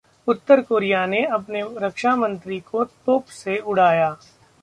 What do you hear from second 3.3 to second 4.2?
से उड़ाया